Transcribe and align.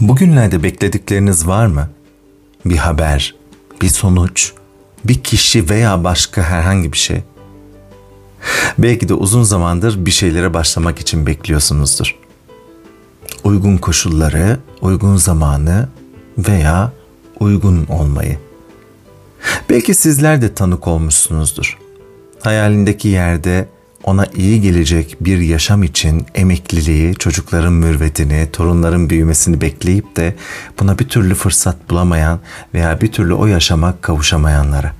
Bugünlerde 0.00 0.62
bekledikleriniz 0.62 1.46
var 1.46 1.66
mı? 1.66 1.88
Bir 2.64 2.76
haber, 2.76 3.34
bir 3.82 3.88
sonuç, 3.88 4.52
bir 5.04 5.22
kişi 5.22 5.70
veya 5.70 6.04
başka 6.04 6.42
herhangi 6.42 6.92
bir 6.92 6.98
şey. 6.98 7.22
Belki 8.78 9.08
de 9.08 9.14
uzun 9.14 9.42
zamandır 9.42 10.06
bir 10.06 10.10
şeylere 10.10 10.54
başlamak 10.54 10.98
için 10.98 11.26
bekliyorsunuzdur. 11.26 12.16
Uygun 13.44 13.76
koşulları, 13.76 14.58
uygun 14.80 15.16
zamanı 15.16 15.88
veya 16.38 16.92
uygun 17.40 17.86
olmayı. 17.86 18.38
Belki 19.70 19.94
sizler 19.94 20.42
de 20.42 20.54
tanık 20.54 20.88
olmuşsunuzdur. 20.88 21.78
Hayalindeki 22.40 23.08
yerde 23.08 23.68
ona 24.06 24.26
iyi 24.26 24.60
gelecek 24.60 25.16
bir 25.20 25.38
yaşam 25.38 25.82
için 25.82 26.26
emekliliği, 26.34 27.14
çocukların 27.14 27.72
mürvetini, 27.72 28.48
torunların 28.52 29.10
büyümesini 29.10 29.60
bekleyip 29.60 30.16
de 30.16 30.34
buna 30.80 30.98
bir 30.98 31.08
türlü 31.08 31.34
fırsat 31.34 31.90
bulamayan 31.90 32.40
veya 32.74 33.00
bir 33.00 33.12
türlü 33.12 33.34
o 33.34 33.46
yaşama 33.46 33.94
kavuşamayanlara. 34.00 34.92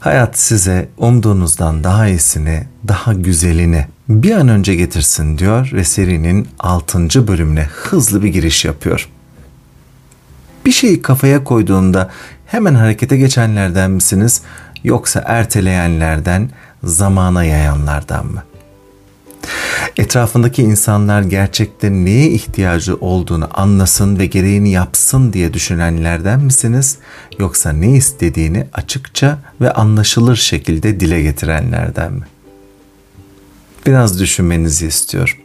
Hayat 0.00 0.38
size 0.38 0.88
umduğunuzdan 0.98 1.84
daha 1.84 2.08
iyisini, 2.08 2.64
daha 2.88 3.12
güzelini 3.12 3.86
bir 4.08 4.32
an 4.32 4.48
önce 4.48 4.74
getirsin 4.74 5.38
diyor 5.38 5.70
ve 5.72 5.84
serinin 5.84 6.48
6. 6.58 7.28
bölümüne 7.28 7.64
hızlı 7.64 8.22
bir 8.22 8.28
giriş 8.28 8.64
yapıyor. 8.64 9.08
Bir 10.66 10.72
şeyi 10.72 11.02
kafaya 11.02 11.44
koyduğunda 11.44 12.10
hemen 12.46 12.74
harekete 12.74 13.16
geçenlerden 13.16 13.90
misiniz 13.90 14.42
yoksa 14.84 15.24
erteleyenlerden, 15.26 16.50
zamana 16.84 17.44
yayanlardan 17.44 18.26
mı? 18.26 18.42
Etrafındaki 19.96 20.62
insanlar 20.62 21.22
gerçekte 21.22 21.90
neye 21.90 22.30
ihtiyacı 22.30 22.96
olduğunu 22.96 23.48
anlasın 23.52 24.18
ve 24.18 24.26
gereğini 24.26 24.70
yapsın 24.70 25.32
diye 25.32 25.54
düşünenlerden 25.54 26.40
misiniz? 26.40 26.98
Yoksa 27.38 27.72
ne 27.72 27.96
istediğini 27.96 28.66
açıkça 28.72 29.38
ve 29.60 29.72
anlaşılır 29.72 30.36
şekilde 30.36 31.00
dile 31.00 31.22
getirenlerden 31.22 32.12
mi? 32.12 32.24
Biraz 33.86 34.20
düşünmenizi 34.20 34.86
istiyorum. 34.86 35.36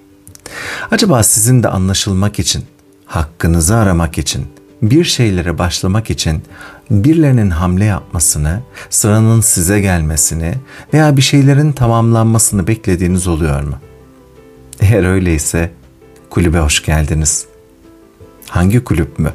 Acaba 0.92 1.24
sizin 1.24 1.64
de 1.64 1.68
anlaşılmak 1.68 2.40
için, 2.40 2.64
hakkınızı 3.06 3.76
aramak 3.76 4.18
için, 4.18 4.48
bir 4.82 5.04
şeylere 5.04 5.58
başlamak 5.58 6.10
için 6.10 6.44
birilerinin 6.92 7.50
hamle 7.50 7.86
yapmasını, 7.86 8.62
sıranın 8.90 9.42
size 9.42 9.82
gelmesini 9.82 10.54
veya 10.94 11.18
bir 11.18 11.22
şeylerin 11.22 11.72
tamamlanmasını 11.72 12.68
beklediğiniz 12.68 13.28
oluyor 13.28 13.64
mu? 13.64 13.76
Eğer 14.80 15.04
öyleyse 15.04 15.72
kulübe 16.30 16.60
hoş 16.60 16.84
geldiniz. 16.84 17.46
Hangi 18.50 18.84
kulüp 18.84 19.20
mü? 19.20 19.34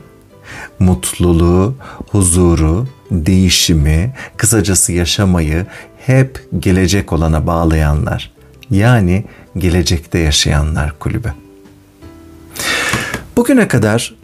Mutluluğu, 0.79 1.75
huzuru, 2.11 2.87
değişimi, 3.11 4.15
kısacası 4.37 4.93
yaşamayı 4.93 5.67
hep 5.99 6.47
gelecek 6.59 7.13
olana 7.13 7.47
bağlayanlar. 7.47 8.33
Yani 8.71 9.25
gelecekte 9.59 10.19
yaşayanlar 10.19 10.99
kulübü. 10.99 11.33
Bugüne 13.37 13.69
kadar 13.69 14.15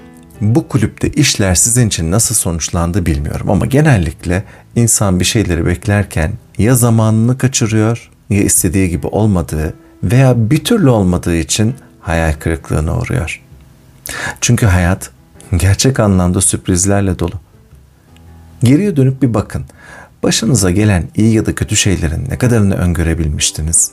bu 0.40 0.68
kulüpte 0.68 1.08
işler 1.08 1.54
sizin 1.54 1.88
için 1.88 2.10
nasıl 2.10 2.34
sonuçlandı 2.34 3.06
bilmiyorum 3.06 3.50
ama 3.50 3.66
genellikle 3.66 4.44
insan 4.76 5.20
bir 5.20 5.24
şeyleri 5.24 5.66
beklerken 5.66 6.32
ya 6.58 6.74
zamanını 6.74 7.38
kaçırıyor 7.38 8.10
ya 8.30 8.42
istediği 8.42 8.88
gibi 8.88 9.06
olmadığı 9.06 9.74
veya 10.02 10.50
bir 10.50 10.64
türlü 10.64 10.88
olmadığı 10.88 11.36
için 11.36 11.74
hayal 12.00 12.32
kırıklığına 12.32 12.98
uğruyor. 12.98 13.40
Çünkü 14.40 14.66
hayat 14.66 15.10
gerçek 15.56 16.00
anlamda 16.00 16.40
sürprizlerle 16.40 17.18
dolu. 17.18 17.34
Geriye 18.62 18.96
dönüp 18.96 19.22
bir 19.22 19.34
bakın. 19.34 19.64
Başınıza 20.22 20.70
gelen 20.70 21.08
iyi 21.16 21.34
ya 21.34 21.46
da 21.46 21.54
kötü 21.54 21.76
şeylerin 21.76 22.28
ne 22.28 22.38
kadarını 22.38 22.74
öngörebilmiştiniz? 22.74 23.90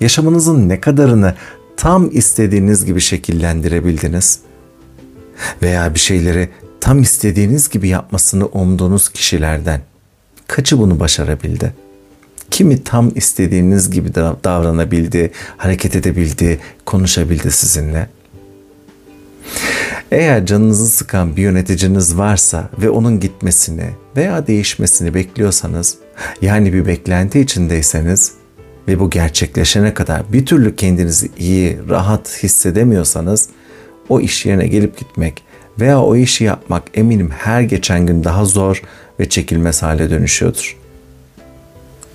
Yaşamınızın 0.00 0.68
ne 0.68 0.80
kadarını 0.80 1.34
tam 1.76 2.10
istediğiniz 2.12 2.84
gibi 2.84 3.00
şekillendirebildiniz? 3.00 4.40
Veya 5.62 5.94
bir 5.94 5.98
şeyleri 5.98 6.48
tam 6.80 7.02
istediğiniz 7.02 7.68
gibi 7.68 7.88
yapmasını 7.88 8.46
umduğunuz 8.46 9.08
kişilerden 9.08 9.80
kaçı 10.46 10.78
bunu 10.78 11.00
başarabildi? 11.00 11.74
Kimi 12.50 12.84
tam 12.84 13.10
istediğiniz 13.14 13.90
gibi 13.90 14.14
davranabildi, 14.14 15.30
hareket 15.56 15.96
edebildi, 15.96 16.60
konuşabildi 16.86 17.50
sizinle? 17.50 18.08
Eğer 20.10 20.46
canınızı 20.46 20.86
sıkan 20.86 21.36
bir 21.36 21.42
yöneticiniz 21.42 22.18
varsa 22.18 22.70
ve 22.78 22.90
onun 22.90 23.20
gitmesini 23.20 23.90
veya 24.16 24.46
değişmesini 24.46 25.14
bekliyorsanız, 25.14 25.98
yani 26.42 26.72
bir 26.72 26.86
beklenti 26.86 27.40
içindeyseniz 27.40 28.32
ve 28.88 29.00
bu 29.00 29.10
gerçekleşene 29.10 29.94
kadar 29.94 30.32
bir 30.32 30.46
türlü 30.46 30.76
kendinizi 30.76 31.30
iyi, 31.38 31.78
rahat 31.88 32.42
hissedemiyorsanız 32.42 33.48
o 34.08 34.20
iş 34.20 34.46
yerine 34.46 34.66
gelip 34.66 34.98
gitmek 34.98 35.42
veya 35.80 36.02
o 36.02 36.16
işi 36.16 36.44
yapmak 36.44 36.82
eminim 36.94 37.30
her 37.30 37.60
geçen 37.60 38.06
gün 38.06 38.24
daha 38.24 38.44
zor 38.44 38.82
ve 39.20 39.28
çekilmez 39.28 39.82
hale 39.82 40.10
dönüşüyordur. 40.10 40.76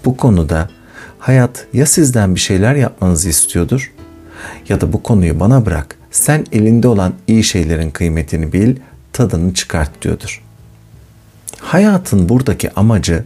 Bu 0.05 0.17
konuda 0.17 0.69
hayat 1.19 1.67
ya 1.73 1.85
sizden 1.85 2.35
bir 2.35 2.39
şeyler 2.39 2.75
yapmanızı 2.75 3.29
istiyordur 3.29 3.93
ya 4.69 4.81
da 4.81 4.93
bu 4.93 5.03
konuyu 5.03 5.39
bana 5.39 5.65
bırak. 5.65 5.95
Sen 6.11 6.45
elinde 6.51 6.87
olan 6.87 7.13
iyi 7.27 7.43
şeylerin 7.43 7.91
kıymetini 7.91 8.53
bil, 8.53 8.75
tadını 9.13 9.53
çıkart 9.53 10.01
diyordur. 10.01 10.43
Hayatın 11.59 12.29
buradaki 12.29 12.71
amacı 12.71 13.25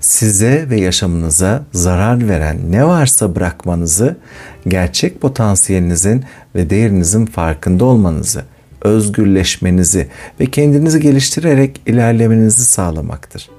size 0.00 0.70
ve 0.70 0.80
yaşamınıza 0.80 1.62
zarar 1.72 2.28
veren 2.28 2.72
ne 2.72 2.86
varsa 2.86 3.34
bırakmanızı, 3.34 4.16
gerçek 4.68 5.20
potansiyelinizin 5.20 6.24
ve 6.54 6.70
değerinizin 6.70 7.26
farkında 7.26 7.84
olmanızı, 7.84 8.44
özgürleşmenizi 8.82 10.08
ve 10.40 10.46
kendinizi 10.46 11.00
geliştirerek 11.00 11.80
ilerlemenizi 11.86 12.64
sağlamaktır. 12.64 13.50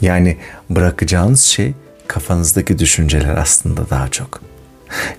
Yani 0.00 0.36
bırakacağınız 0.70 1.40
şey 1.40 1.74
kafanızdaki 2.06 2.78
düşünceler 2.78 3.36
aslında 3.36 3.90
daha 3.90 4.08
çok. 4.08 4.40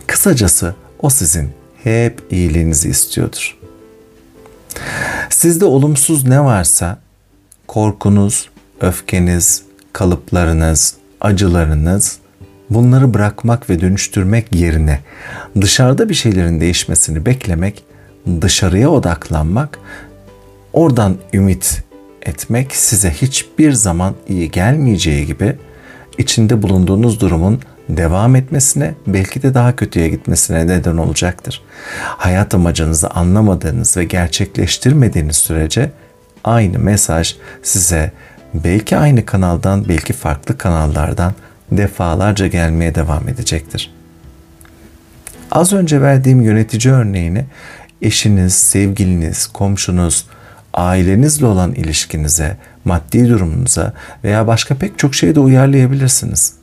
Kısacası 0.07 0.75
o 0.99 1.09
sizin 1.09 1.49
hep 1.83 2.23
iyiliğinizi 2.31 2.89
istiyordur. 2.89 3.57
Sizde 5.29 5.65
olumsuz 5.65 6.27
ne 6.27 6.43
varsa 6.43 6.99
korkunuz, 7.67 8.49
öfkeniz, 8.81 9.63
kalıplarınız, 9.93 10.93
acılarınız 11.21 12.19
bunları 12.69 13.13
bırakmak 13.13 13.69
ve 13.69 13.81
dönüştürmek 13.81 14.55
yerine 14.55 14.99
dışarıda 15.61 16.09
bir 16.09 16.13
şeylerin 16.13 16.61
değişmesini 16.61 17.25
beklemek, 17.25 17.83
dışarıya 18.41 18.89
odaklanmak, 18.89 19.79
oradan 20.73 21.17
ümit 21.33 21.83
etmek 22.21 22.75
size 22.75 23.09
hiçbir 23.09 23.71
zaman 23.71 24.15
iyi 24.27 24.51
gelmeyeceği 24.51 25.25
gibi 25.25 25.55
içinde 26.17 26.61
bulunduğunuz 26.61 27.19
durumun 27.19 27.59
devam 27.89 28.35
etmesine, 28.35 28.93
belki 29.07 29.41
de 29.41 29.53
daha 29.53 29.75
kötüye 29.75 30.09
gitmesine 30.09 30.67
neden 30.67 30.97
olacaktır. 30.97 31.61
Hayat 32.01 32.55
amacınızı 32.55 33.09
anlamadığınız 33.09 33.97
ve 33.97 34.03
gerçekleştirmediğiniz 34.03 35.37
sürece 35.37 35.91
aynı 36.43 36.79
mesaj 36.79 37.35
size 37.63 38.11
belki 38.53 38.97
aynı 38.97 39.25
kanaldan, 39.25 39.89
belki 39.89 40.13
farklı 40.13 40.57
kanallardan 40.57 41.33
defalarca 41.71 42.47
gelmeye 42.47 42.95
devam 42.95 43.27
edecektir. 43.29 43.93
Az 45.51 45.73
önce 45.73 46.01
verdiğim 46.01 46.41
yönetici 46.41 46.93
örneğini 46.93 47.45
eşiniz, 48.01 48.53
sevgiliniz, 48.53 49.47
komşunuz, 49.47 50.25
ailenizle 50.73 51.45
olan 51.45 51.73
ilişkinize, 51.73 52.57
maddi 52.85 53.29
durumunuza 53.29 53.93
veya 54.23 54.47
başka 54.47 54.75
pek 54.75 54.99
çok 54.99 55.15
şeyde 55.15 55.39
uyarlayabilirsiniz. 55.39 56.53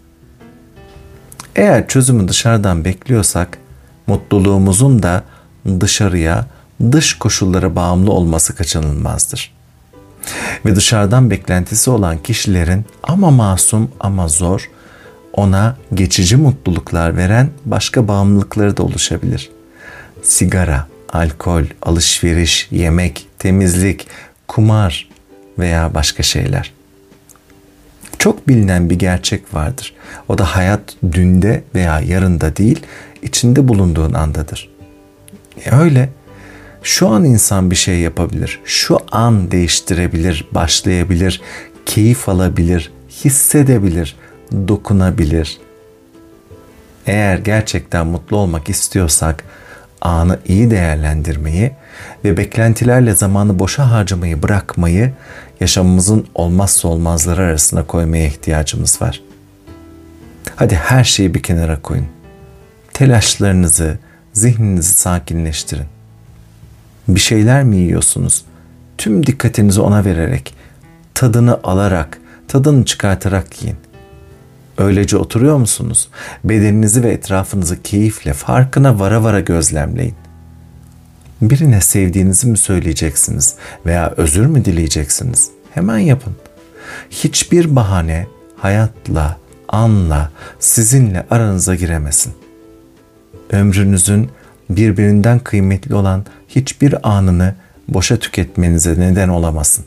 Eğer 1.57 1.89
çözümü 1.89 2.29
dışarıdan 2.29 2.85
bekliyorsak, 2.85 3.59
mutluluğumuzun 4.07 5.03
da 5.03 5.23
dışarıya, 5.81 6.47
dış 6.93 7.15
koşullara 7.19 7.77
bağımlı 7.77 8.13
olması 8.13 8.57
kaçınılmazdır. 8.57 9.55
Ve 10.67 10.77
dışarıdan 10.77 11.31
beklentisi 11.31 11.91
olan 11.91 12.19
kişilerin 12.19 12.85
ama 13.03 13.31
masum 13.31 13.91
ama 14.01 14.29
zor, 14.29 14.71
ona 15.33 15.77
geçici 15.95 16.37
mutluluklar 16.37 17.17
veren 17.17 17.51
başka 17.65 18.09
bağımlılıkları 18.09 18.77
da 18.77 18.83
oluşabilir. 18.83 19.51
Sigara, 20.23 20.87
alkol, 21.13 21.63
alışveriş, 21.83 22.69
yemek, 22.71 23.27
temizlik, 23.39 24.07
kumar 24.49 25.09
veya 25.59 25.95
başka 25.95 26.23
şeyler. 26.23 26.73
Çok 28.19 28.49
bilinen 28.49 28.91
bir 28.91 28.99
gerçek 28.99 29.55
vardır. 29.55 29.95
O 30.29 30.39
da 30.39 30.45
hayat 30.45 30.81
dünde 31.13 31.65
veya 31.75 32.01
yarında 32.01 32.57
değil, 32.57 32.81
içinde 33.23 33.69
bulunduğun 33.69 34.13
andadır. 34.13 34.69
E 35.65 35.77
öyle. 35.77 36.09
Şu 36.83 37.09
an 37.09 37.25
insan 37.25 37.71
bir 37.71 37.77
şey 37.77 37.99
yapabilir. 37.99 38.61
Şu 38.65 38.99
an 39.13 39.51
değiştirebilir, 39.51 40.49
başlayabilir, 40.53 41.41
keyif 41.87 42.29
alabilir, 42.29 42.93
hissedebilir, 43.25 44.17
dokunabilir. 44.69 45.59
Eğer 47.07 47.39
gerçekten 47.39 48.07
mutlu 48.07 48.37
olmak 48.37 48.69
istiyorsak 48.69 49.45
anı 50.01 50.39
iyi 50.47 50.71
değerlendirmeyi 50.71 51.71
ve 52.25 52.37
beklentilerle 52.37 53.15
zamanı 53.15 53.59
boşa 53.59 53.91
harcamayı 53.91 54.43
bırakmayı 54.43 55.13
yaşamımızın 55.61 56.27
olmazsa 56.35 56.89
olmazları 56.89 57.43
arasına 57.43 57.87
koymaya 57.87 58.27
ihtiyacımız 58.27 59.03
var. 59.03 59.23
Hadi 60.57 60.75
her 60.75 61.05
şeyi 61.05 61.35
bir 61.35 61.43
kenara 61.43 61.83
koyun. 61.83 62.07
Telaşlarınızı, 62.93 63.99
zihninizi 64.33 64.93
sakinleştirin. 64.93 65.87
Bir 67.09 67.21
şeyler 67.21 67.65
mi 67.65 67.77
yiyorsunuz? 67.77 68.45
Tüm 68.99 69.27
dikkatinizi 69.27 69.81
ona 69.81 70.05
vererek, 70.05 70.55
tadını 71.15 71.61
alarak, 71.63 72.19
tadını 72.49 72.85
çıkartarak 72.85 73.63
yiyin. 73.63 73.77
Öylece 74.79 75.17
oturuyor 75.17 75.57
musunuz? 75.57 76.09
Bedeninizi 76.45 77.03
ve 77.03 77.13
etrafınızı 77.13 77.83
keyifle, 77.83 78.33
farkına 78.33 78.99
vara 78.99 79.23
vara 79.23 79.41
gözlemleyin. 79.41 80.15
Birine 81.43 81.81
sevdiğinizi 81.81 82.47
mi 82.47 82.59
söyleyeceksiniz 82.59 83.55
veya 83.87 84.15
özür 84.17 84.47
mü 84.47 84.65
dileyeceksiniz? 84.65 85.51
Hemen 85.75 85.99
yapın. 85.99 86.33
Hiçbir 87.11 87.77
bahane 87.77 88.27
hayatla, 88.57 89.37
anla, 89.69 90.31
sizinle 90.59 91.27
aranıza 91.31 91.75
giremesin. 91.75 92.33
Ömrünüzün 93.51 94.31
birbirinden 94.71 95.39
kıymetli 95.39 95.95
olan 95.95 96.25
hiçbir 96.49 97.09
anını 97.09 97.55
boşa 97.89 98.17
tüketmenize 98.17 99.01
neden 99.01 99.29
olamasın. 99.29 99.85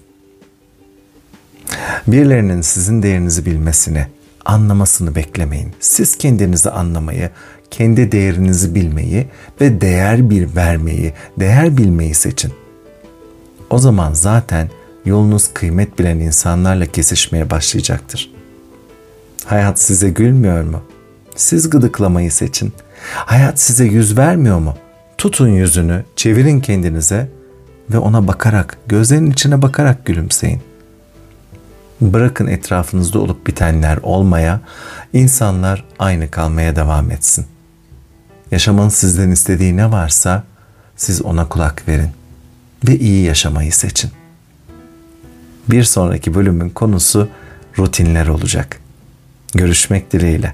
Birilerinin 2.08 2.62
sizin 2.62 3.04
değerinizi 3.04 3.46
bilmesini, 3.46 4.06
anlamasını 4.46 5.16
beklemeyin. 5.16 5.74
Siz 5.80 6.18
kendinizi 6.18 6.70
anlamayı, 6.70 7.30
kendi 7.72 8.12
değerinizi 8.12 8.76
bilmeyi 8.76 9.28
ve 9.62 9.82
değer 9.82 10.30
bir 10.30 10.56
vermeyi, 10.56 11.14
değer 11.40 11.78
bilmeyi 11.78 12.14
seçin. 12.14 12.54
O 13.70 13.78
zaman 13.78 14.14
zaten 14.14 14.70
yolunuz 15.06 15.54
kıymet 15.54 16.00
bilen 16.00 16.20
insanlarla 16.20 16.86
kesişmeye 16.86 17.50
başlayacaktır. 17.50 18.32
Hayat 19.46 19.80
size 19.80 20.10
gülmüyor 20.10 20.64
mu? 20.64 20.82
Siz 21.36 21.70
gıdıklamayı 21.70 22.32
seçin. 22.32 22.74
Hayat 23.14 23.60
size 23.60 23.86
yüz 23.86 24.18
vermiyor 24.18 24.60
mu? 24.60 24.76
Tutun 25.18 25.50
yüzünü, 25.50 26.04
çevirin 26.16 26.60
kendinize 26.60 27.30
ve 27.90 27.98
ona 27.98 28.28
bakarak, 28.28 28.78
gözlerinin 28.88 29.32
içine 29.32 29.62
bakarak 29.62 30.06
gülümseyin. 30.06 30.62
Bırakın 32.02 32.48
etrafınızda 32.48 33.20
olup 33.20 33.48
bitenler 33.48 33.98
olmaya, 34.04 34.62
insanlar 35.14 35.86
aynı 36.00 36.32
kalmaya 36.32 36.76
devam 36.76 37.12
etsin. 37.12 37.46
Yaşamanın 38.52 38.90
sizden 38.90 39.32
istediği 39.32 39.78
ne 39.78 39.92
varsa 39.92 40.44
siz 40.96 41.22
ona 41.22 41.50
kulak 41.50 41.88
verin 41.88 42.10
ve 42.88 43.00
iyi 43.00 43.26
yaşamayı 43.26 43.72
seçin. 43.72 44.12
Bir 45.70 45.84
sonraki 45.84 46.36
bölümün 46.36 46.70
konusu 46.70 47.30
rutinler 47.78 48.28
olacak. 48.28 48.80
Görüşmek 49.54 50.14
dileğiyle. 50.14 50.54